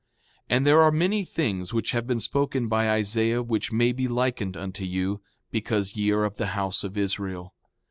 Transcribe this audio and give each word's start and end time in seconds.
And 0.49 0.65
there 0.65 0.81
are 0.81 0.91
many 0.91 1.23
things 1.23 1.75
which 1.75 1.91
have 1.91 2.07
been 2.07 2.19
spoken 2.19 2.67
by 2.67 2.89
Isaiah 2.89 3.43
which 3.43 3.71
may 3.71 3.91
be 3.91 4.07
likened 4.07 4.57
unto 4.57 4.83
you, 4.83 5.21
because 5.51 5.95
ye 5.95 6.09
are 6.09 6.23
of 6.23 6.37
the 6.37 6.47
house 6.57 6.83
of 6.83 6.97
Israel. 6.97 7.53